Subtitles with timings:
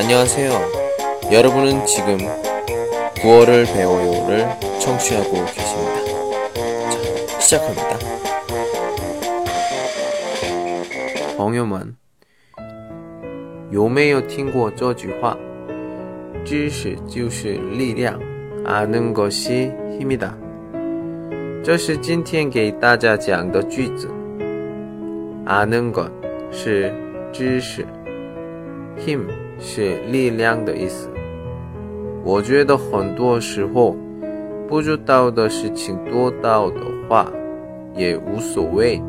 [0.00, 0.50] 안녕하세요.
[1.30, 2.16] 여러분은 지금
[3.20, 4.46] 구어를 배워요를
[4.80, 5.94] 청취하고 계십니다.
[6.90, 7.98] 자, 시작합니다.
[11.36, 11.94] 朋友们，
[13.70, 15.36] 有没有听过这句话？
[16.44, 18.18] 知识就是力量，
[18.64, 20.34] 아는것이힘이다。
[21.62, 24.08] 这是今天给大家讲的句子。
[25.44, 26.10] 아는것
[26.50, 26.94] 是
[27.30, 27.86] 知识，
[28.98, 29.26] him
[29.61, 31.07] 是力量的意思。
[32.23, 33.95] 我觉得很多时候
[34.67, 37.31] 不知道的事情多到的话
[37.95, 39.01] 也无所谓，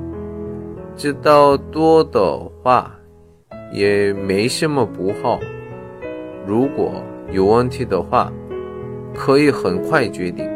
[0.96, 2.94] 知道多的话
[3.72, 5.40] 也没什么不好。
[6.46, 8.32] 如果有问题的话，
[9.14, 10.48] 可以很快决定。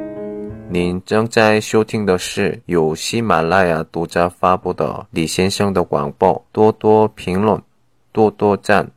[0.68, 7.62] 您正在收听的是由喜马拉雅独家发布的李先生的广播，多多评论，
[8.10, 8.90] 多多赞，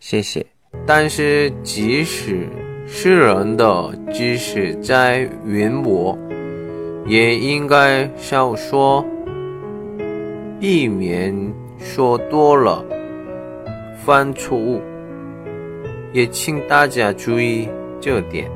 [0.00, 0.44] 谢谢。
[0.86, 2.48] 但是即使
[2.86, 6.16] 是人的知识在渊博，
[7.06, 9.04] 也应该少说，
[10.60, 11.34] 避免
[11.78, 12.84] 说多了
[14.04, 14.80] 犯错误。
[16.12, 17.68] 也请大家注意
[18.00, 18.50] 这点。